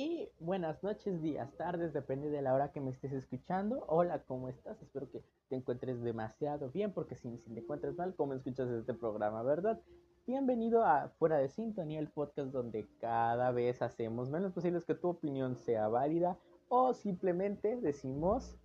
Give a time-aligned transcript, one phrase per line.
[0.00, 3.84] Y buenas noches, días, tardes, depende de la hora que me estés escuchando.
[3.88, 4.80] Hola, ¿cómo estás?
[4.80, 8.94] Espero que te encuentres demasiado bien, porque si, si te encuentras mal, ¿cómo escuchas este
[8.94, 9.80] programa, verdad?
[10.24, 15.08] Bienvenido a Fuera de Sintonía, el podcast donde cada vez hacemos menos posibles que tu
[15.08, 16.38] opinión sea válida
[16.68, 18.56] o simplemente decimos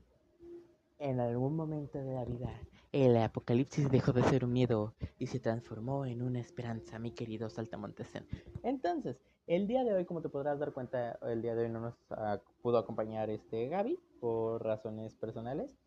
[1.00, 2.54] en algún momento de la vida
[2.94, 7.50] el apocalipsis dejó de ser un miedo y se transformó en una esperanza, mi querido
[7.50, 8.28] Saltamontesen.
[8.62, 11.80] Entonces, el día de hoy, como te podrás dar cuenta, el día de hoy no
[11.82, 15.78] nos uh, pudo acompañar este Gaby por razones personales.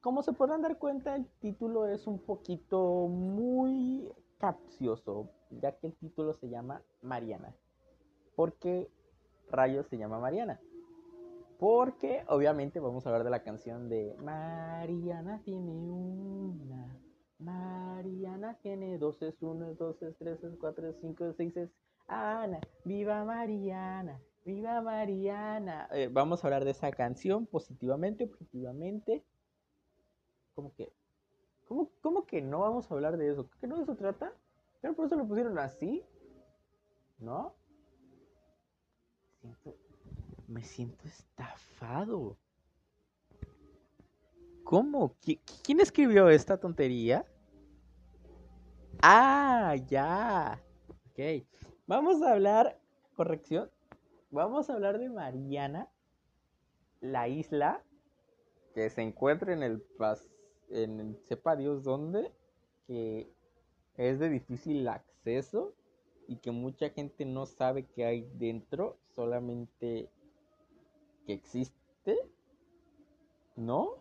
[0.00, 5.94] Como se podrán dar cuenta, el título es un poquito muy capcioso, ya que el
[5.94, 7.54] título se llama Mariana.
[8.34, 8.90] ¿Por qué
[9.50, 10.60] rayos se llama Mariana?
[11.58, 16.98] Porque obviamente vamos a hablar de la canción de Mariana tiene una,
[17.40, 21.70] Mariana tiene dos, es uno, dos, es tres, es cuatro, cinco, seis, es
[22.06, 25.88] Ana, viva Mariana, viva Mariana.
[25.92, 29.24] Eh, vamos a hablar de esa canción positivamente, objetivamente.
[30.54, 30.92] ¿Cómo que?
[31.66, 33.48] ¿Cómo, ¿Cómo que no vamos a hablar de eso?
[33.60, 34.32] ¿Que no de eso trata?
[34.82, 36.04] ¿Pero por eso lo pusieron así?
[37.18, 37.54] ¿No?
[39.40, 39.76] Siento,
[40.48, 42.36] me siento estafado.
[44.64, 45.16] ¿Cómo?
[45.62, 47.24] ¿Quién escribió esta tontería?
[49.02, 50.62] Ah, ya.
[50.88, 51.44] Ok.
[51.86, 52.78] Vamos a hablar,
[53.16, 53.70] corrección.
[54.30, 55.88] Vamos a hablar de Mariana,
[57.00, 57.82] la isla
[58.74, 59.82] que se encuentra en el
[60.70, 62.32] en sepa Dios dónde,
[62.86, 63.28] que
[63.96, 65.74] es de difícil acceso
[66.28, 70.08] y que mucha gente no sabe qué hay dentro, solamente
[71.26, 72.16] que existe,
[73.56, 73.99] ¿no?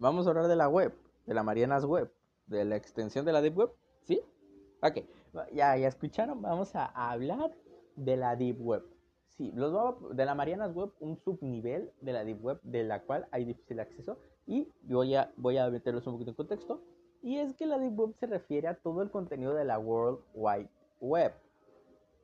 [0.00, 0.94] Vamos a hablar de la web,
[1.26, 2.12] de la Marianas Web,
[2.46, 3.70] de la extensión de la Deep Web,
[4.04, 4.20] ¿sí?
[4.80, 4.98] Ok,
[5.52, 7.52] ya, ya escucharon, vamos a hablar
[7.96, 8.84] de la Deep Web.
[9.26, 13.26] Sí, los de la Marianas Web, un subnivel de la Deep Web, de la cual
[13.32, 16.80] hay difícil acceso, y voy a, voy a meterlos un poquito en contexto.
[17.20, 20.20] Y es que la Deep Web se refiere a todo el contenido de la World
[20.32, 20.70] Wide
[21.00, 21.32] Web,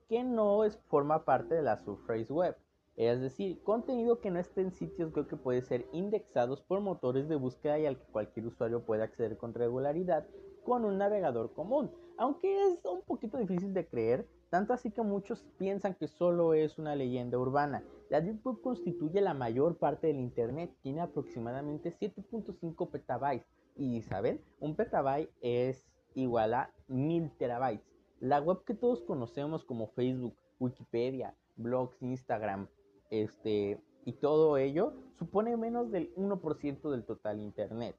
[0.09, 2.57] que no es, forma parte de la Surface Web.
[2.97, 7.29] Es decir, contenido que no esté en sitios web que puede ser indexados por motores
[7.29, 10.27] de búsqueda y al que cualquier usuario puede acceder con regularidad
[10.65, 11.91] con un navegador común.
[12.17, 16.79] Aunque es un poquito difícil de creer, tanto así que muchos piensan que solo es
[16.79, 17.85] una leyenda urbana.
[18.09, 23.47] La Deep Web constituye la mayor parte del Internet, tiene aproximadamente 7.5 petabytes.
[23.77, 25.85] Y saben, un petabyte es
[26.15, 27.85] igual a 1000 terabytes.
[28.21, 32.69] La web que todos conocemos como Facebook, Wikipedia, blogs, Instagram,
[33.11, 37.97] este, y todo ello supone menos del 1% del total Internet.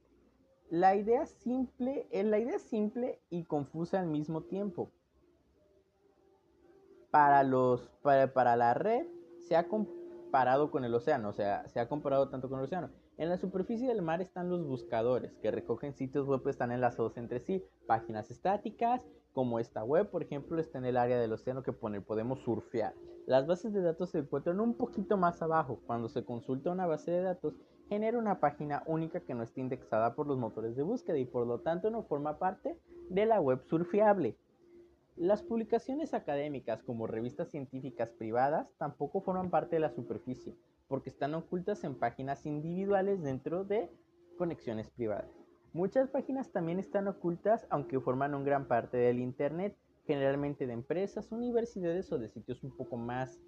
[0.69, 4.89] La idea, simple, eh, la idea simple y confusa al mismo tiempo.
[7.11, 9.05] Para, los, para, para la red
[9.39, 12.89] se ha comparado con el océano, o sea, se ha comparado tanto con el océano.
[13.17, 17.15] En la superficie del mar están los buscadores, que recogen sitios web que están enlazados
[17.15, 19.01] entre sí, páginas estáticas,
[19.35, 22.93] como esta web, por ejemplo, está en el área del océano que pone, podemos surfear.
[23.27, 25.81] Las bases de datos se encuentran un poquito más abajo.
[25.85, 27.53] Cuando se consulta una base de datos,
[27.89, 31.45] genera una página única que no está indexada por los motores de búsqueda y por
[31.45, 32.79] lo tanto no forma parte
[33.09, 34.37] de la web surfeable.
[35.17, 40.55] Las publicaciones académicas como revistas científicas privadas tampoco forman parte de la superficie,
[40.87, 43.91] porque están ocultas en páginas individuales dentro de
[44.37, 45.44] conexiones privadas.
[45.75, 49.75] Muchas páginas también están ocultas aunque forman una gran parte del Internet,
[50.05, 53.41] generalmente de empresas, universidades o de sitios un poco más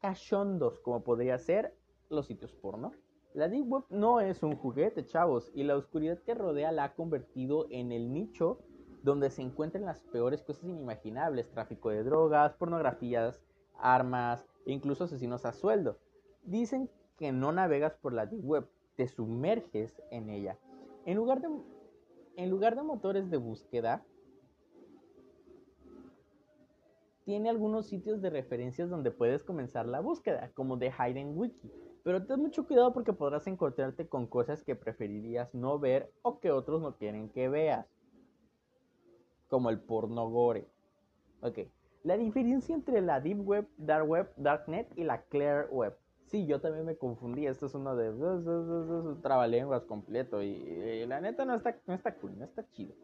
[0.00, 1.72] cachondos, como podría ser
[2.10, 2.90] los sitios porno.
[3.32, 6.94] La Deep Web no es un juguete, chavos, y la oscuridad que rodea la ha
[6.96, 8.58] convertido en el nicho
[9.04, 13.40] donde se encuentran las peores cosas inimaginables, tráfico de drogas, pornografías,
[13.78, 16.00] armas e incluso asesinos a sueldo.
[16.42, 20.58] Dicen que no navegas por la Deep Web, te sumerges en ella.
[21.04, 21.48] En lugar de,
[22.36, 24.04] en lugar de motores de búsqueda,
[27.24, 31.70] tiene algunos sitios de referencias donde puedes comenzar la búsqueda, como The Hidden Wiki.
[32.02, 36.50] Pero ten mucho cuidado porque podrás encontrarte con cosas que preferirías no ver o que
[36.50, 37.86] otros no quieren que veas.
[39.48, 40.68] Como el porno gore.
[41.42, 41.58] Ok.
[42.02, 45.98] La diferencia entre la Deep Web, Dark Web, Darknet y la Clear Web.
[46.28, 47.46] Sí, yo también me confundí.
[47.46, 48.12] Esto es uno de
[49.22, 50.42] trabalenguas completo.
[50.42, 52.94] Y, la neta no está, no está cool, no está chido.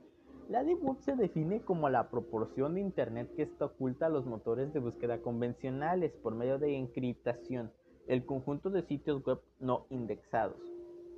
[0.51, 4.27] La Deep Web se define como la proporción de Internet que está oculta a los
[4.27, 7.73] motores de búsqueda convencionales por medio de encriptación,
[8.09, 10.61] el conjunto de sitios web no indexados.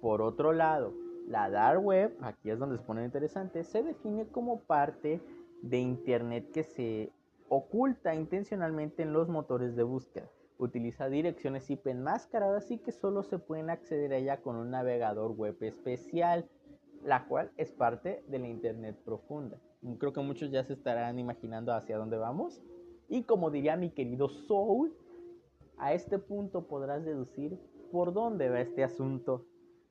[0.00, 0.94] Por otro lado,
[1.26, 5.20] la Dark Web, aquí es donde se pone interesante, se define como parte
[5.60, 7.12] de Internet que se
[7.48, 10.30] oculta intencionalmente en los motores de búsqueda.
[10.58, 15.32] Utiliza direcciones IP enmascaradas y que solo se pueden acceder a ella con un navegador
[15.32, 16.48] web especial,
[17.04, 19.58] la cual es parte de la Internet profunda.
[19.98, 22.62] Creo que muchos ya se estarán imaginando hacia dónde vamos.
[23.08, 24.96] Y como diría mi querido Soul,
[25.78, 27.58] a este punto podrás deducir
[27.92, 29.44] por dónde va este asunto.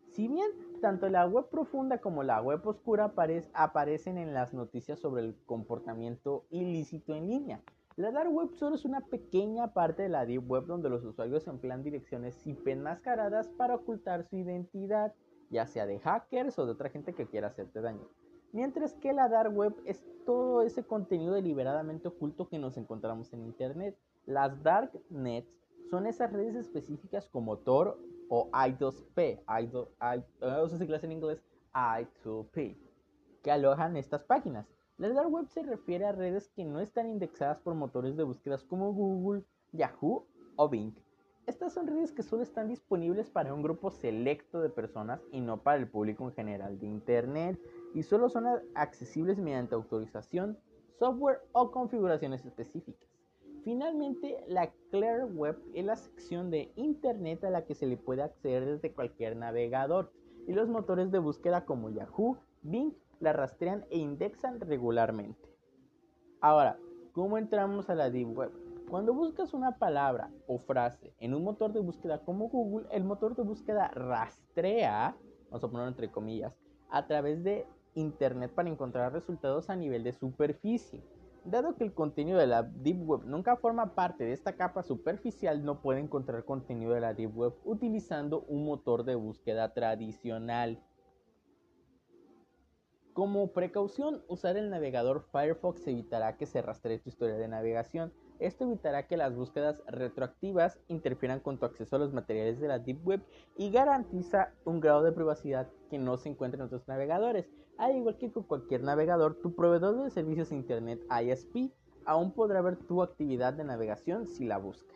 [0.10, 0.50] Si bien
[0.82, 3.14] tanto la web profunda como la web oscura
[3.54, 7.62] aparecen en las noticias sobre el comportamiento ilícito en línea,
[7.98, 11.48] la dark web solo es una pequeña parte de la deep web donde los usuarios
[11.48, 15.14] emplean direcciones IP enmascaradas para ocultar su identidad,
[15.50, 18.08] ya sea de hackers o de otra gente que quiera hacerte daño.
[18.52, 23.44] Mientras que la dark web es todo ese contenido deliberadamente oculto que nos encontramos en
[23.44, 23.98] internet.
[24.26, 25.54] Las dark nets
[25.90, 27.98] son esas redes específicas como Tor
[28.28, 31.44] o I2P, I2, en inglés
[31.74, 32.78] I2P,
[33.44, 34.68] que alojan estas páginas.
[34.98, 38.64] La dark web se refiere a redes que no están indexadas por motores de búsquedas
[38.64, 39.44] como Google,
[39.74, 40.26] Yahoo
[40.56, 40.94] o Bing.
[41.48, 45.62] Estas son redes que solo están disponibles para un grupo selecto de personas y no
[45.62, 47.60] para el público en general de Internet
[47.94, 50.58] y solo son accesibles mediante autorización,
[50.98, 53.10] software o configuraciones específicas.
[53.66, 58.22] Finalmente, la Clear Web es la sección de Internet a la que se le puede
[58.22, 60.14] acceder desde cualquier navegador
[60.48, 65.50] y los motores de búsqueda como Yahoo, Bing la rastrean e indexan regularmente.
[66.42, 66.78] Ahora,
[67.14, 68.52] ¿cómo entramos a la Deep Web?
[68.90, 73.36] Cuando buscas una palabra o frase en un motor de búsqueda como Google, el motor
[73.36, 75.16] de búsqueda rastrea,
[75.50, 76.60] vamos a ponerlo entre comillas,
[76.90, 77.66] a través de
[77.96, 81.02] Internet para encontrar resultados a nivel de superficie.
[81.46, 85.64] Dado que el contenido de la Deep Web nunca forma parte de esta capa superficial,
[85.64, 90.80] no puede encontrar contenido de la Deep Web utilizando un motor de búsqueda tradicional.
[93.16, 98.12] Como precaución, usar el navegador Firefox evitará que se rastree tu historia de navegación.
[98.40, 102.78] Esto evitará que las búsquedas retroactivas interfieran con tu acceso a los materiales de la
[102.78, 103.24] Deep Web
[103.56, 107.50] y garantiza un grado de privacidad que no se encuentra en otros navegadores.
[107.78, 111.72] Al igual que con cualquier navegador, tu proveedor de servicios de Internet ISP
[112.06, 114.94] aún podrá ver tu actividad de navegación si la busca.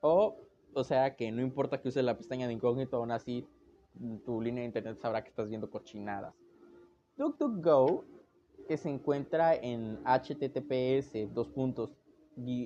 [0.00, 0.34] O,
[0.72, 3.46] o sea que no importa que uses la pestaña de incógnito, aún así
[4.24, 6.34] tu línea de Internet sabrá que estás viendo cochinadas.
[7.20, 8.06] DuckDuckGo,
[8.66, 11.90] que se encuentra en https dos puntos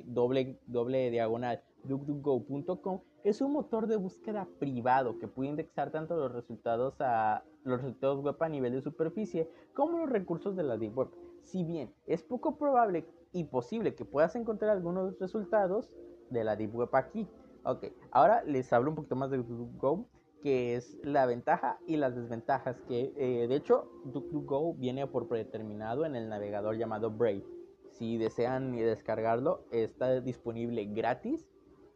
[0.06, 6.31] doble, doble diagonal duckduckgo.com es un motor de búsqueda privado que puede indexar tanto los
[6.31, 10.97] resultados a los resultados web a nivel de superficie como los recursos de la deep
[10.97, 11.09] web.
[11.43, 15.91] Si bien es poco probable y posible que puedas encontrar algunos resultados
[16.31, 17.27] de la deep web aquí.
[17.65, 20.07] Ok, ahora les hablo un poquito más de DuckDuckGo
[20.44, 26.05] que es la ventaja y las desventajas que eh, de hecho DuckDuckGo viene por predeterminado
[26.05, 27.46] en el navegador llamado Brave.
[27.93, 31.49] Si desean descargarlo, está disponible gratis,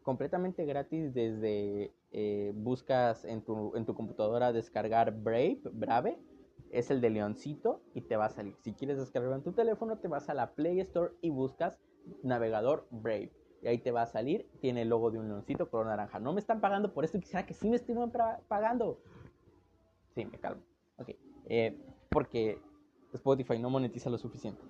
[0.02, 6.18] completamente gratis desde eh, buscas en tu, en tu computadora descargar Brave, Brave,
[6.70, 8.56] es el de Leoncito y te va a salir.
[8.62, 11.78] Si quieres descargarlo en tu teléfono, te vas a la Play Store y buscas
[12.22, 15.86] navegador Brave y ahí te va a salir, tiene el logo de un leoncito color
[15.86, 16.18] naranja.
[16.18, 17.96] No me están pagando por esto, quisiera que sí me estén
[18.48, 19.00] pagando.
[20.14, 20.62] Sí, me calmo.
[20.96, 21.10] Ok,
[21.46, 21.76] eh,
[22.08, 22.60] porque
[23.12, 24.62] Spotify no monetiza lo suficiente.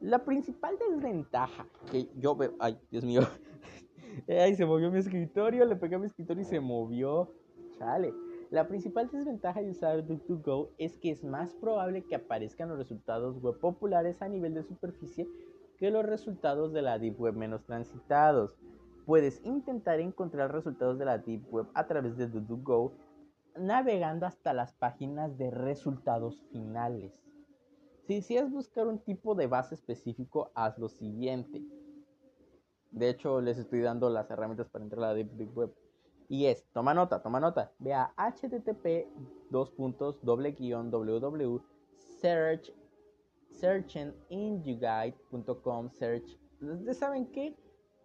[0.00, 3.20] La principal desventaja que yo veo, ay, Dios mío,
[4.28, 7.32] ay, se movió mi escritorio, le pegué a mi escritorio y se movió.
[7.78, 8.12] Chale.
[8.50, 13.40] La principal desventaja de usar DuckDuckGo es que es más probable que aparezcan los resultados
[13.40, 15.26] web populares a nivel de superficie
[15.82, 18.56] que los resultados de la Deep Web menos transitados.
[19.04, 22.92] Puedes intentar encontrar resultados de la Deep Web a través de DuduGo
[23.56, 27.20] navegando hasta las páginas de resultados finales.
[28.06, 31.60] Si deseas buscar un tipo de base específico, haz lo siguiente.
[32.92, 35.74] De hecho, les estoy dando las herramientas para entrar a la Deep, Web.
[36.28, 37.72] Y es, toma nota, toma nota.
[37.80, 39.08] Ve a http
[39.50, 40.52] www
[42.22, 42.70] search
[43.52, 46.38] searchinguide.com search.
[46.92, 47.56] ¿Saben qué?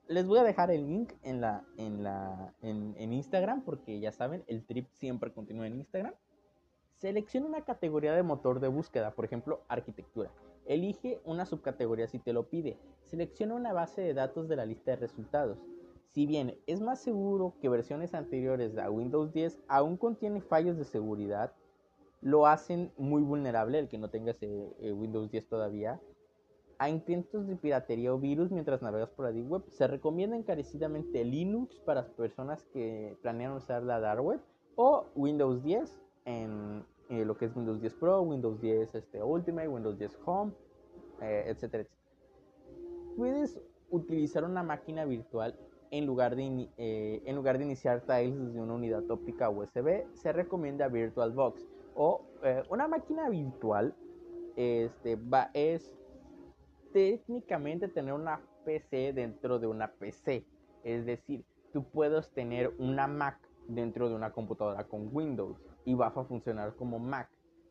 [0.08, 4.44] Les voy a dejar el link en la en la en, Instagram porque ya saben,
[4.48, 6.14] el trip siempre continúa en Instagram.
[6.96, 10.32] Selecciona una categoría de motor de búsqueda, por ejemplo, arquitectura.
[10.66, 12.78] Elige una subcategoría si te lo pide.
[13.04, 15.60] Selecciona una base de datos de la lista de resultados.
[16.18, 20.86] Si bien es más seguro que versiones anteriores a Windows 10 aún contiene fallos de
[20.86, 21.54] seguridad,
[22.22, 26.00] lo hacen muy vulnerable el que no tengas eh, eh, Windows 10 todavía
[26.80, 29.64] a intentos de piratería o virus mientras navegas por la Deep Web.
[29.70, 34.42] Se recomienda encarecidamente Linux para las personas que planean usar la Dark Web
[34.76, 39.68] o Windows 10 en eh, lo que es Windows 10 Pro, Windows 10 este, Ultimate,
[39.68, 40.52] Windows 10 Home,
[41.20, 41.86] etcétera, etcétera.
[43.16, 43.60] Puedes
[43.90, 45.58] utilizar una máquina virtual
[45.92, 50.34] en lugar de, eh, en lugar de iniciar tiles desde una unidad óptica USB, se
[50.34, 51.66] recomienda VirtualBox
[51.98, 53.94] o eh, una máquina virtual.
[54.56, 55.96] Este va, es
[56.94, 60.46] técnicamente tener una PC dentro de una PC,
[60.84, 66.08] es decir, tú puedes tener una Mac dentro de una computadora con Windows y va
[66.08, 67.30] a funcionar como Mac,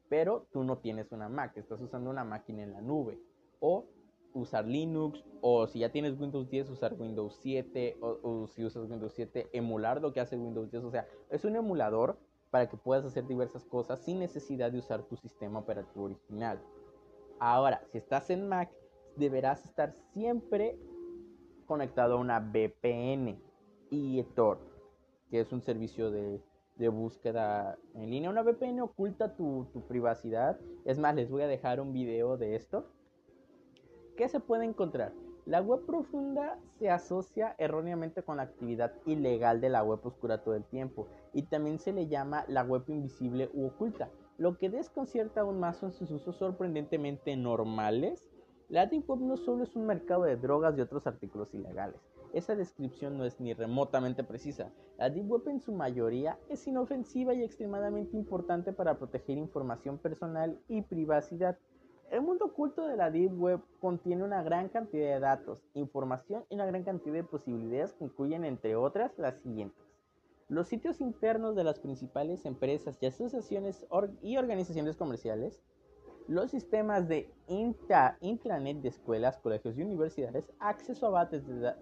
[0.09, 3.19] pero tú no tienes una Mac, estás usando una máquina en la nube
[3.61, 3.87] o
[4.33, 9.13] usar Linux o si ya tienes Windows 10 usar Windows 7 o, si usas Windows
[9.15, 12.19] 7 emular lo que hace Windows 10, o sea, es un emulador
[12.51, 16.61] para que puedas hacer diversas cosas sin necesidad de usar tu sistema operativo original.
[17.39, 18.71] Ahora, si estás en Mac,
[19.17, 20.79] deberás estar siempre
[21.67, 23.41] conectado a una VPN
[23.91, 24.59] y Tor,
[25.31, 26.41] que es un servicio de,
[26.91, 28.31] búsqueda en línea.
[28.31, 30.61] Una VPN oculta tu, tu privacidad.
[30.85, 32.87] Es más, les voy a dejar un video de esto
[34.17, 35.13] ¿Qué se puede encontrar?
[35.47, 40.57] La web profunda se asocia erróneamente con la actividad ilegal de la web oscura todo
[40.57, 44.11] el tiempo y también se le llama la web invisible u oculta.
[44.39, 48.29] Lo que desconcierta aún más son sus usos sorprendentemente normales.
[48.69, 52.01] La Deep Web no solo es un mercado de drogas y otros artículos ilegales.
[52.33, 54.73] Esa descripción no es ni remotamente precisa.
[54.99, 60.59] La Deep Web en su mayoría es inofensiva y extremadamente importante para proteger información personal
[60.67, 61.57] y privacidad.
[62.11, 66.55] El mundo oculto de la Deep Web contiene una gran cantidad de datos, información y
[66.55, 69.85] una gran cantidad de posibilidades que incluyen, entre otras, las siguientes.
[70.49, 73.85] Los sitios internos de las principales empresas y asociaciones
[74.23, 75.61] y organizaciones comerciales,
[76.29, 81.29] los sistemas de intranet de escuelas, colegios y universidades, acceso a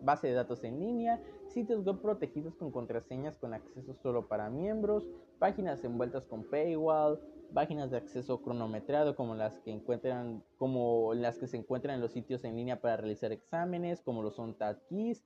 [0.03, 5.09] base de datos en línea, sitios web protegidos con contraseñas con acceso solo para miembros,
[5.39, 7.21] páginas envueltas con paywall,
[7.55, 12.13] páginas de acceso cronometrado como las que encuentran como las que se encuentran en los
[12.13, 15.25] sitios en línea para realizar exámenes como lo son TADKIS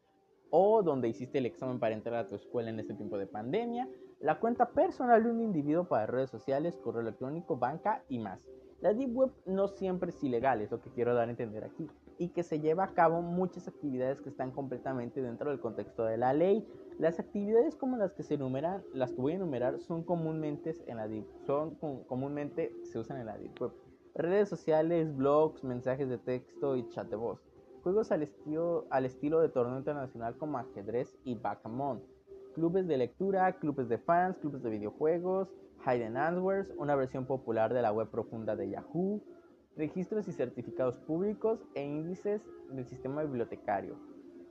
[0.51, 3.89] o donde hiciste el examen para entrar a tu escuela en este tiempo de pandemia,
[4.21, 8.41] la cuenta personal de un individuo para redes sociales, correo electrónico, banca y más.
[8.81, 11.91] La Deep Web no siempre es ilegal, es lo que quiero dar a entender aquí,
[12.17, 16.17] y que se lleva a cabo muchas actividades que están completamente dentro del contexto de
[16.17, 16.65] la ley.
[16.97, 20.97] Las actividades como las que se enumeran, las que voy a enumerar, son comúnmente en
[20.97, 21.75] la Deep, son
[22.07, 23.73] comúnmente se usan en la Deep Web.
[24.15, 27.41] Redes sociales, blogs, mensajes de texto y chat de voz.
[27.83, 32.01] Juegos al estilo, al estilo de torneo internacional como ajedrez y backgammon.
[32.55, 35.49] Clubes de lectura, clubes de fans, clubes de videojuegos,
[35.85, 39.23] Hidden Answers, una versión popular de la web profunda de Yahoo,
[39.77, 43.97] registros y certificados públicos e índices del sistema bibliotecario.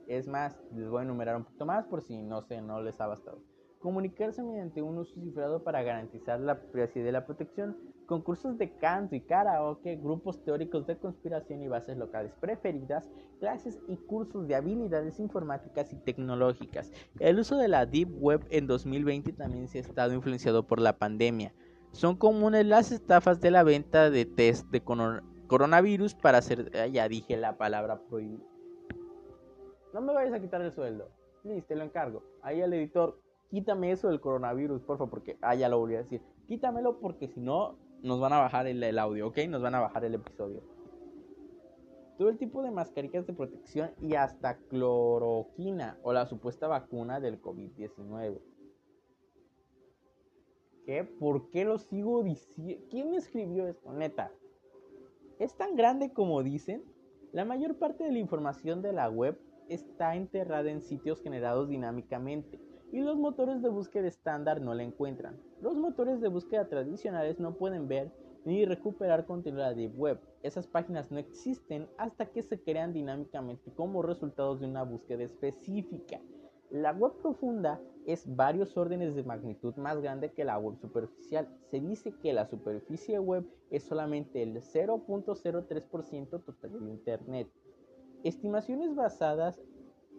[0.06, 3.00] Es más, les voy a enumerar un poquito más por si no sé, no les
[3.00, 3.42] ha bastado.
[3.78, 7.76] Comunicarse mediante un uso cifrado para garantizar la privacidad y la protección,
[8.08, 13.06] concursos de canto y karaoke, grupos teóricos de conspiración y bases locales preferidas,
[13.38, 16.90] clases y cursos de habilidades informáticas y tecnológicas.
[17.20, 20.96] El uso de la Deep Web en 2020 también se ha estado influenciado por la
[20.96, 21.52] pandemia.
[21.92, 24.82] Son comunes las estafas de la venta de test de
[25.46, 26.70] coronavirus para hacer...
[26.76, 28.42] Ah, ya dije la palabra prohibida.
[29.92, 31.10] No me vayas a quitar el sueldo.
[31.44, 32.22] Listo, te lo encargo.
[32.40, 35.36] Ahí el editor, quítame eso del coronavirus, por favor, porque...
[35.42, 36.22] Ah, ya lo volví a decir.
[36.46, 39.38] Quítamelo porque si no, nos van a bajar el, audio, ¿ok?
[39.48, 40.62] Nos van a bajar el episodio.
[42.16, 47.40] Todo el tipo de mascarillas de protección y hasta cloroquina o la supuesta vacuna del
[47.40, 48.40] COVID-19.
[50.84, 51.04] ¿Qué?
[51.04, 52.84] ¿Por qué lo sigo diciendo?
[52.90, 53.92] ¿Quién me escribió esto?
[53.92, 54.32] Neta.
[55.38, 56.82] ¿Es tan grande como dicen?
[57.32, 59.38] La mayor parte de la información de la web
[59.68, 62.58] está enterrada en sitios generados dinámicamente
[62.92, 65.36] y los motores de búsqueda estándar no la encuentran.
[65.60, 68.10] Los motores de búsqueda tradicionales no pueden ver
[68.44, 70.20] ni recuperar contenido de la Web.
[70.42, 76.20] Esas páginas no existen hasta que se crean dinámicamente como resultados de una búsqueda específica.
[76.70, 81.48] La web profunda es varios órdenes de magnitud más grande que la web superficial.
[81.70, 87.48] Se dice que la superficie web es solamente el 0.03% total de Internet.
[88.22, 89.60] Estimaciones basadas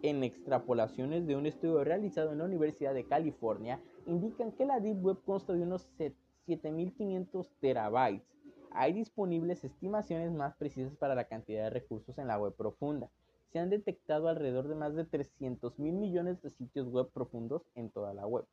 [0.02, 5.04] en extrapolaciones de un estudio realizado en la Universidad de California indican que la Deep
[5.04, 8.26] Web consta de unos 7500 terabytes.
[8.72, 13.10] Hay disponibles estimaciones más precisas para la cantidad de recursos en la web profunda.
[13.52, 17.90] Se han detectado alrededor de más de 300 mil millones de sitios web profundos en
[17.90, 18.44] toda la web.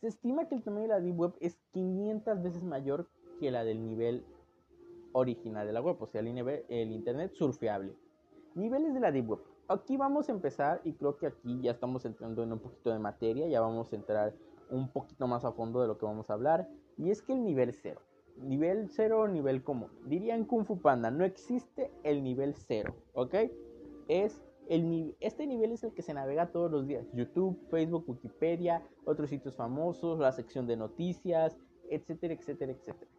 [0.00, 3.62] Se estima que el tamaño de la Deep Web es 500 veces mayor que la
[3.62, 4.24] del nivel
[5.12, 6.26] original de la web, o sea, el,
[6.68, 7.94] el Internet surfeable.
[8.54, 9.40] Niveles de la Deep Web.
[9.68, 12.98] Aquí vamos a empezar y creo que aquí ya estamos entrando en un poquito de
[12.98, 14.34] materia, ya vamos a entrar
[14.70, 16.68] un poquito más a fondo de lo que vamos a hablar.
[16.98, 18.00] Y es que el nivel 0.
[18.36, 19.90] Nivel 0 o nivel común.
[20.06, 23.34] Diría en Kung Fu Panda, no existe el nivel 0, ¿ok?
[24.08, 27.06] Es el, este nivel es el que se navega todos los días.
[27.12, 33.10] YouTube, Facebook, Wikipedia, otros sitios famosos, la sección de noticias, etcétera, etcétera, etcétera.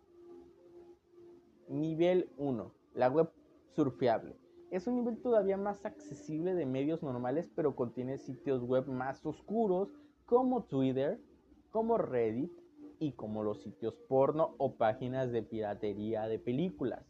[1.69, 3.29] Nivel 1, la web
[3.75, 4.42] surfeable.
[4.73, 9.87] Es un nivel todavía más accesible de medios normales, pero contiene sitios web más oscuros
[10.25, 11.21] como Twitter,
[11.69, 12.51] como Reddit
[12.97, 17.05] y como los sitios porno o páginas de piratería de películas.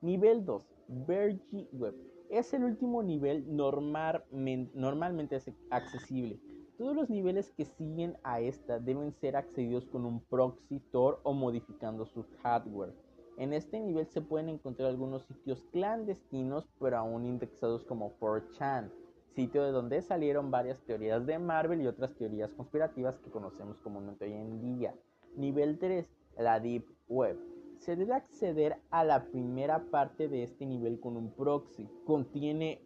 [0.00, 0.66] Nivel 2,
[1.06, 1.94] Vergy Web.
[2.30, 6.40] Es el último nivel normalmente accesible.
[6.78, 11.32] Todos los niveles que siguen a esta deben ser accedidos con un proxy Tor o
[11.32, 13.05] modificando su hardware.
[13.36, 18.90] En este nivel se pueden encontrar algunos sitios clandestinos, pero aún indexados como 4chan,
[19.34, 24.24] sitio de donde salieron varias teorías de Marvel y otras teorías conspirativas que conocemos comúnmente
[24.24, 24.94] hoy en día.
[25.36, 27.38] Nivel 3, la Deep Web.
[27.76, 31.86] Se debe acceder a la primera parte de este nivel con un proxy.
[32.06, 32.80] Contiene...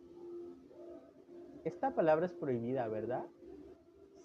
[1.63, 3.25] Esta palabra es prohibida, ¿verdad?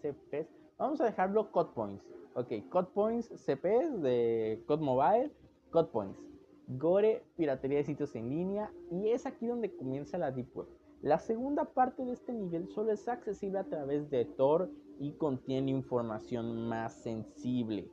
[0.02, 0.48] CPs.
[0.78, 2.04] Vamos a dejarlo Code Points.
[2.34, 5.32] Ok, Code Points CPs de Code Mobile
[5.72, 6.20] God Points,
[6.68, 10.68] Gore, piratería de sitios en línea, y es aquí donde comienza la Deep Web.
[11.02, 15.72] La segunda parte de este nivel solo es accesible a través de Tor y contiene
[15.72, 17.88] información más sensible.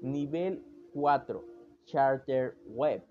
[0.00, 1.44] Nivel 4,
[1.84, 3.02] Charter Web.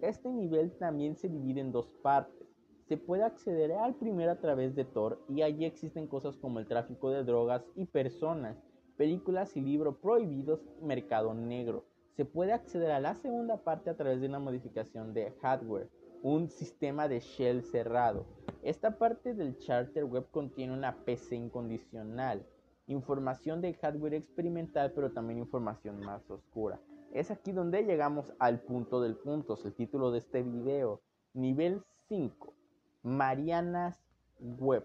[0.00, 2.48] Este nivel también se divide en dos partes.
[2.88, 6.66] Se puede acceder al primero a través de Tor y allí existen cosas como el
[6.66, 8.56] tráfico de drogas y personas,
[8.96, 11.84] películas y libros prohibidos, mercado negro
[12.16, 15.88] se puede acceder a la segunda parte a través de una modificación de hardware,
[16.22, 18.24] un sistema de shell cerrado.
[18.62, 22.46] Esta parte del charter web contiene una PC incondicional,
[22.86, 26.80] información de hardware experimental, pero también información más oscura.
[27.12, 31.00] Es aquí donde llegamos al punto del punto, el título de este video.
[31.32, 32.54] Nivel 5.
[33.02, 34.00] Marianas
[34.38, 34.84] Web.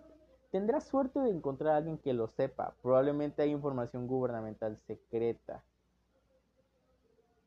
[0.51, 2.75] Tendrás suerte de encontrar a alguien que lo sepa.
[2.81, 5.63] Probablemente hay información gubernamental secreta.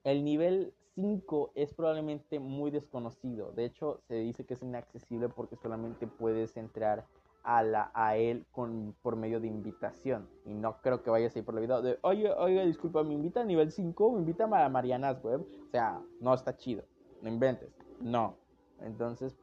[0.04, 3.52] El nivel 5 es probablemente muy desconocido.
[3.52, 7.06] De hecho, se dice que es inaccesible porque solamente puedes entrar
[7.44, 10.28] a, la, a él con, por medio de invitación.
[10.44, 13.40] Y no creo que vayas a ir por la vida oye, oye, disculpa, me invita
[13.40, 15.46] a nivel 5, me invita a Marianas Web.
[15.66, 16.84] O sea, no está chido.
[17.20, 17.70] No inventes.
[18.00, 18.36] No.
[18.80, 19.36] Entonces,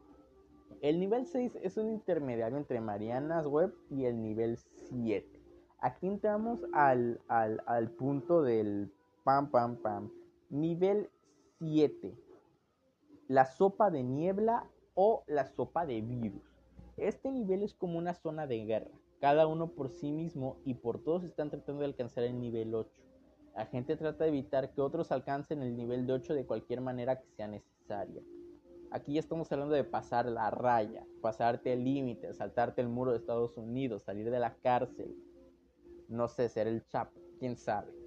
[0.81, 5.25] el nivel 6 es un intermediario entre Marianas Web y el nivel 7.
[5.79, 8.91] Aquí entramos al, al, al punto del
[9.23, 10.09] pam, pam, pam.
[10.49, 11.11] Nivel
[11.59, 12.17] 7.
[13.27, 16.41] La sopa de niebla o la sopa de virus.
[16.97, 18.89] Este nivel es como una zona de guerra,
[19.21, 22.89] cada uno por sí mismo y por todos están tratando de alcanzar el nivel 8.
[23.55, 27.19] La gente trata de evitar que otros alcancen el nivel de 8 de cualquier manera
[27.19, 28.23] que sea necesaria.
[28.89, 33.17] Aquí ya estamos hablando de pasar la raya, pasarte el límite, saltarte el muro de
[33.17, 35.15] Estados Unidos, salir de la cárcel.
[36.07, 37.98] No sé, ser el Chapo, quién sabe.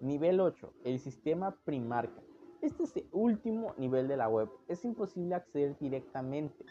[0.00, 0.72] Nivel 8.
[0.84, 2.22] El sistema Primarca.
[2.62, 4.48] Este es el último nivel de la web.
[4.68, 6.64] Es imposible acceder directamente.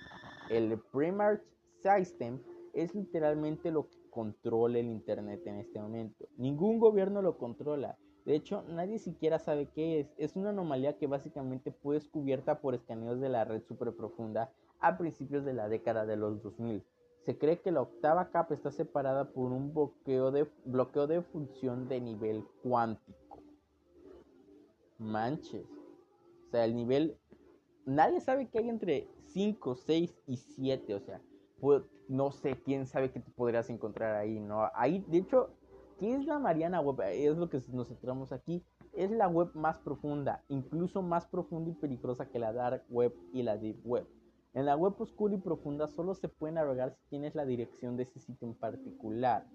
[0.50, 1.42] El Primarch
[1.82, 2.40] System
[2.74, 6.28] es literalmente lo que controla el Internet en este momento.
[6.38, 7.98] Ningún gobierno lo controla.
[8.26, 10.14] De hecho, nadie siquiera sabe qué es.
[10.18, 15.46] Es una anomalía que básicamente fue descubierta por escaneos de la red superprofunda a principios
[15.46, 16.84] de la década de los 2000.
[17.28, 20.32] Se cree que la octava capa está separada por un bloqueo
[21.08, 23.44] de, función de nivel cuántico.
[24.98, 25.68] Manches.
[26.46, 27.20] O sea, el nivel...
[27.86, 30.96] Nadie sabe qué hay entre 5, 6 y 7.
[30.96, 31.22] O sea,
[32.08, 34.70] no sé quién sabe qué te podrías encontrar ahí, ¿no?
[34.74, 35.50] Ahí, de hecho,
[36.00, 37.02] ¿qué es la Mariana Web?
[37.12, 38.64] Es lo que nos centramos aquí.
[38.94, 43.44] Es la web más profunda, incluso más profunda y peligrosa que la Dark Web y
[43.44, 44.08] la Deep Web.
[44.58, 48.02] En la web oscura y profunda solo se puede navegar si tienes la dirección de
[48.02, 49.46] ese sitio en particular.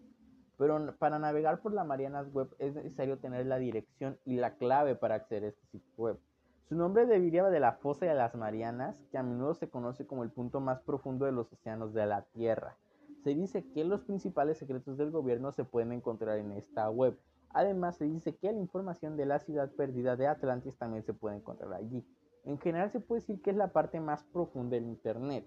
[0.56, 4.94] Pero para navegar por la Marianas Web es necesario tener la dirección y la clave
[4.94, 6.20] para acceder a este sitio web.
[6.68, 10.22] Su nombre deriva de la fosa de las Marianas, que a menudo se conoce como
[10.22, 12.76] el punto más profundo de los océanos de la Tierra.
[13.24, 17.18] Se dice que los principales secretos del gobierno se pueden encontrar en esta web.
[17.50, 21.34] Además, se dice que la información de la ciudad perdida de Atlantis también se puede
[21.34, 22.06] encontrar allí.
[22.44, 25.44] En general se puede decir que es la parte más profunda del Internet.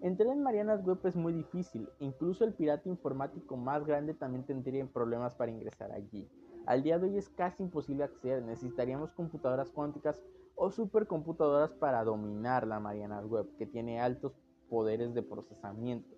[0.00, 4.84] Entrar en Marianas Web es muy difícil, incluso el pirata informático más grande también tendría
[4.86, 6.28] problemas para ingresar allí.
[6.66, 10.22] Al día de hoy es casi imposible acceder, necesitaríamos computadoras cuánticas
[10.56, 14.32] o supercomputadoras para dominar la Marianas Web, que tiene altos
[14.68, 16.14] poderes de procesamiento.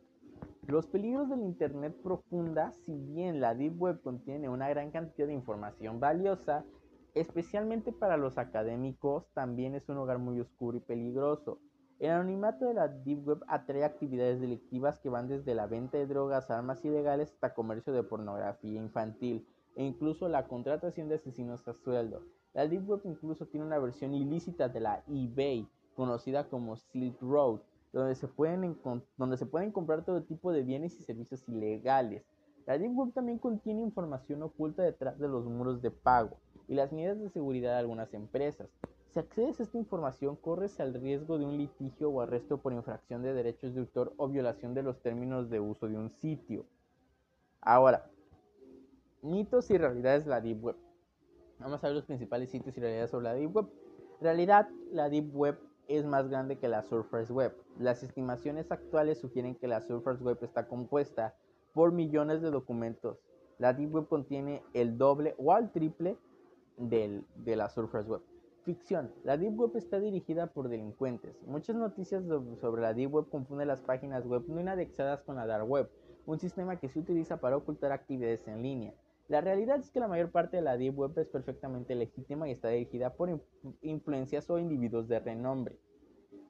[0.66, 5.34] Los peligros del Internet profunda, si bien la Deep Web contiene una gran cantidad de
[5.34, 6.64] información valiosa,
[7.16, 11.58] Especialmente para los académicos, también es un lugar muy oscuro y peligroso.
[11.98, 16.06] El anonimato de la Deep Web atrae actividades delictivas que van desde la venta de
[16.06, 21.72] drogas, armas ilegales hasta comercio de pornografía infantil e incluso la contratación de asesinos a
[21.72, 22.20] sueldo.
[22.52, 27.60] La Deep Web incluso tiene una versión ilícita de la eBay, conocida como Silk Road,
[27.94, 28.78] donde se pueden,
[29.16, 32.26] donde se pueden comprar todo tipo de bienes y servicios ilegales.
[32.66, 36.36] La Deep Web también contiene información oculta detrás de los muros de pago
[36.68, 38.68] y las medidas de seguridad de algunas empresas.
[39.10, 43.22] Si accedes a esta información, corres el riesgo de un litigio o arresto por infracción
[43.22, 46.66] de derechos de autor o violación de los términos de uso de un sitio.
[47.62, 48.10] Ahora,
[49.22, 50.76] mitos y realidades de la Deep Web.
[51.58, 53.66] Vamos a ver los principales sitios y realidades sobre la Deep Web.
[54.20, 57.56] Realidad, la Deep Web es más grande que la Surface Web.
[57.78, 61.34] Las estimaciones actuales sugieren que la Surface Web está compuesta
[61.72, 63.18] por millones de documentos.
[63.58, 66.18] La Deep Web contiene el doble o al triple
[66.76, 68.22] de la Surface Web.
[68.64, 69.12] Ficción.
[69.22, 71.40] La Deep Web está dirigida por delincuentes.
[71.46, 72.24] Muchas noticias
[72.60, 75.88] sobre la Deep Web confunden las páginas web no indexadas con la Dark Web,
[76.26, 78.94] un sistema que se utiliza para ocultar actividades en línea.
[79.28, 82.52] La realidad es que la mayor parte de la Deep Web es perfectamente legítima y
[82.52, 83.40] está dirigida por
[83.82, 85.78] influencias o individuos de renombre.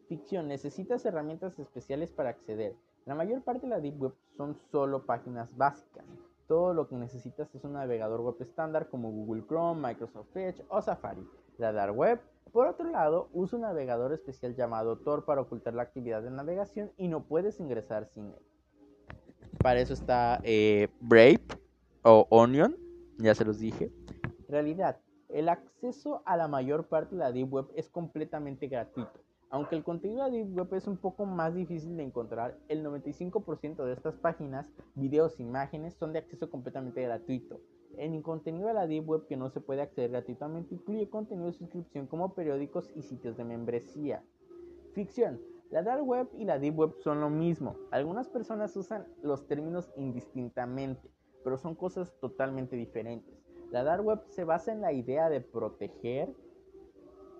[0.08, 0.48] Ficción.
[0.48, 2.76] Necesitas herramientas especiales para acceder.
[3.04, 6.04] La mayor parte de la Deep Web son solo páginas básicas.
[6.46, 10.80] Todo lo que necesitas es un navegador web estándar como Google Chrome, Microsoft Edge o
[10.80, 11.26] Safari.
[11.59, 12.20] La Dark Web,
[12.52, 16.92] por otro lado, usa un navegador especial llamado Tor para ocultar la actividad de navegación
[16.96, 18.42] y no puedes ingresar sin él.
[19.62, 21.40] Para eso está eh, Brave
[22.02, 22.76] o Onion,
[23.18, 23.90] ya se los dije.
[24.48, 29.25] Realidad, el acceso a la mayor parte de la Deep Web es completamente gratuito.
[29.50, 33.85] Aunque el contenido de Deep Web es un poco más difícil de encontrar, el 95%
[33.85, 37.61] de estas páginas, videos, imágenes son de acceso completamente gratuito.
[37.96, 41.52] El contenido de la Deep Web que no se puede acceder gratuitamente incluye contenido de
[41.52, 44.22] suscripción como periódicos y sitios de membresía.
[44.92, 45.40] Ficción.
[45.70, 47.76] La Dark Web y la Deep Web son lo mismo.
[47.90, 51.11] Algunas personas usan los términos indistintamente,
[51.44, 53.35] pero son cosas totalmente diferentes.
[53.70, 56.35] La Dark Web se basa en la idea de proteger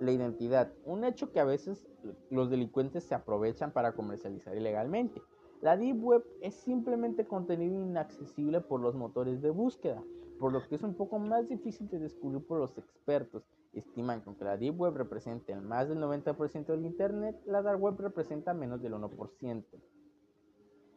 [0.01, 1.87] la identidad, un hecho que a veces
[2.31, 5.23] los delincuentes se aprovechan para comercializar ilegalmente.
[5.63, 10.03] La Deep Web es simplemente contenido inaccesible por los motores de búsqueda
[10.39, 13.45] por lo que es un poco más difícil de descubrir por los expertos.
[13.73, 17.81] Estiman que aunque la Deep Web representa el más del 90% del Internet, la Dark
[17.81, 19.65] Web representa menos del 1%.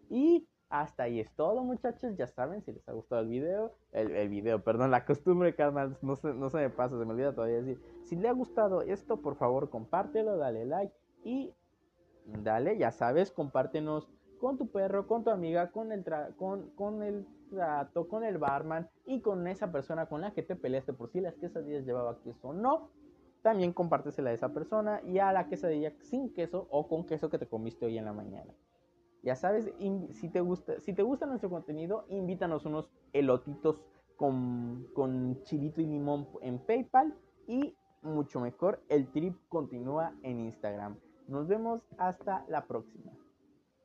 [0.10, 4.30] Y hasta ahí es todo muchachos, ya saben, si les ha gustado el video, el,
[4.30, 7.58] video, perdón, la costumbre, carnal, no se, no se me pasa, se me olvida todavía
[7.58, 7.82] decir.
[8.04, 11.54] Si le ha gustado esto, por favor, compártelo, dale like y
[12.44, 14.08] dale, ya sabes, compártenos
[14.40, 16.06] con tu perro, con tu amiga, con el,
[16.38, 20.56] con, con el trato, con el barman y con esa persona con la que te
[20.56, 22.92] peleaste por si las quesadillas llevaba queso o no.
[23.42, 27.40] También compártesela a esa persona y a la quesadilla sin queso o con queso que
[27.40, 28.54] te comiste hoy en la mañana.
[29.24, 29.72] Ya sabes,
[30.12, 33.82] si te gusta, nuestro contenido, invítanos unos elotitos
[34.16, 37.14] con, con chilito y limón en PayPal
[37.48, 40.98] y mucho mejor, el trip continúa en Instagram.
[41.28, 43.12] Nos vemos hasta la próxima.